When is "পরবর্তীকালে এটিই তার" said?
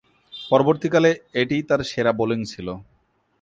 0.33-1.81